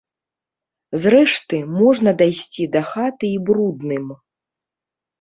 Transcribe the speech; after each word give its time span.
Зрэшты, 1.03 1.59
можна 1.77 2.15
дайсці 2.23 2.69
да 2.79 2.85
хаты 2.91 3.25
і 3.39 3.39
брудным. 3.51 4.05